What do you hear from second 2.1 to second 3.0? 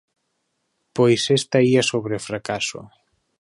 o fracaso.